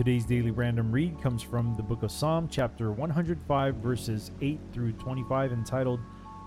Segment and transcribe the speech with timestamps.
[0.00, 4.92] Today's daily random read comes from the book of Psalm, chapter 105, verses 8 through
[4.92, 6.00] 25, entitled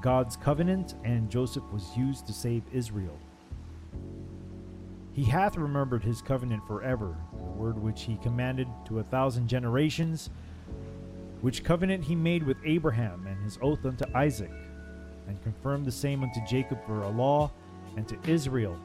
[0.00, 3.18] God's Covenant and Joseph was used to save Israel.
[5.12, 10.30] He hath remembered his covenant forever, the word which he commanded to a thousand generations,
[11.42, 14.52] which covenant he made with Abraham and his oath unto Isaac,
[15.28, 17.52] and confirmed the same unto Jacob for a law,
[17.98, 18.78] and to Israel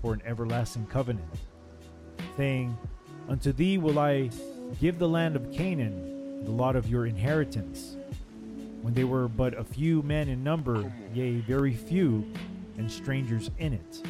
[0.00, 1.28] for an everlasting covenant,
[2.38, 2.78] saying,
[3.28, 4.30] Unto thee will I
[4.80, 7.96] give the land of Canaan, the lot of your inheritance.
[8.82, 12.24] When they were but a few men in number, yea, very few,
[12.78, 14.02] and strangers in it.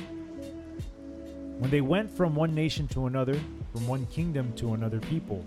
[1.59, 3.39] When they went from one nation to another,
[3.73, 5.45] from one kingdom to another people,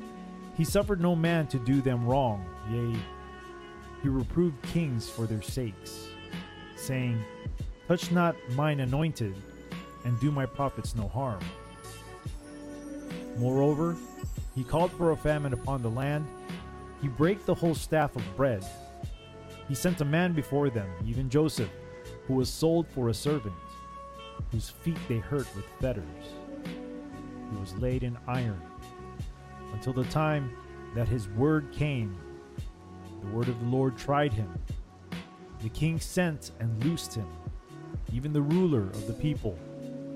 [0.55, 2.99] he suffered no man to do them wrong, yea,
[4.04, 6.07] he reproved kings for their sakes,
[6.76, 7.23] saying,
[7.88, 9.34] Touch not mine anointed,
[10.04, 11.40] and do my prophets no harm.
[13.37, 13.95] Moreover,
[14.55, 16.27] he called for a famine upon the land.
[17.01, 18.63] He brake the whole staff of bread.
[19.67, 21.70] He sent a man before them, even Joseph,
[22.27, 23.55] who was sold for a servant,
[24.51, 26.03] whose feet they hurt with fetters.
[26.63, 28.62] He was laid in iron
[29.73, 30.55] until the time
[30.95, 32.15] that his word came.
[33.21, 34.51] The word of the Lord tried him.
[35.62, 37.27] The king sent and loosed him,
[38.13, 39.57] even the ruler of the people,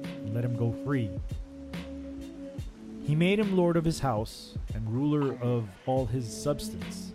[0.04, 1.10] and let him go free.
[3.08, 7.14] He made him lord of his house and ruler of all his substance,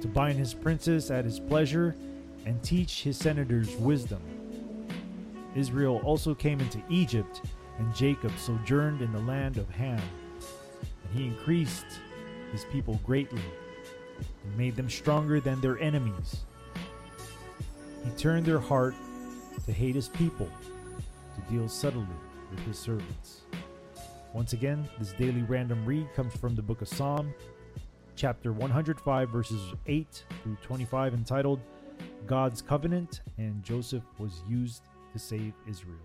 [0.00, 1.96] to bind his princes at his pleasure
[2.46, 4.22] and teach his senators wisdom.
[5.56, 7.42] Israel also came into Egypt,
[7.78, 10.00] and Jacob sojourned in the land of Ham.
[11.02, 11.86] And he increased
[12.52, 13.42] his people greatly,
[14.44, 16.44] and made them stronger than their enemies.
[18.04, 18.94] He turned their heart
[19.66, 20.48] to hate his people,
[21.34, 22.06] to deal subtly
[22.52, 23.40] with his servants.
[24.38, 27.34] Once again, this daily random read comes from the book of Psalm,
[28.14, 31.58] chapter 105, verses 8 through 25, entitled
[32.24, 35.98] God's Covenant and Joseph was used to save Israel.